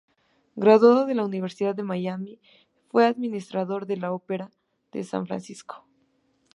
[0.55, 2.39] Graduado de la Universidad de Miami
[2.89, 4.49] fue administrador de la Opera
[4.91, 5.85] de San Francisco.